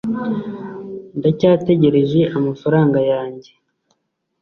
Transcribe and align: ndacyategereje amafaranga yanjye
ndacyategereje 1.17 2.21
amafaranga 2.37 2.97
yanjye 3.11 3.51